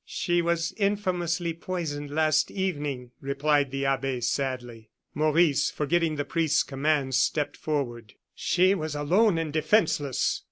[0.03, 4.89] "She was infamously poisoned last evening," replied the abbe, sadly.
[5.13, 8.15] Maurice, forgetting the priest's commands, stepped forward.
[8.33, 10.39] "She was alone and defenceless.